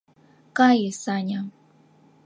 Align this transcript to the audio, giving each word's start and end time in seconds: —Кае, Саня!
—Кае, 0.57 0.89
Саня! 1.03 1.41